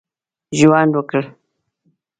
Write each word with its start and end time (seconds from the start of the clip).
ژوند 0.59 0.91
وکړ. 0.95 1.23